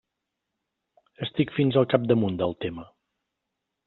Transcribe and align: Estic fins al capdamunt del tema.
Estic 1.25 1.53
fins 1.57 1.77
al 1.81 1.85
capdamunt 1.91 2.39
del 2.39 2.57
tema. 2.65 2.87